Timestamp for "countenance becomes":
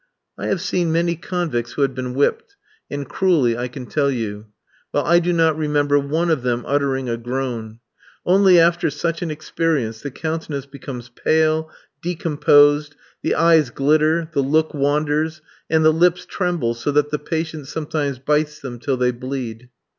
10.09-11.09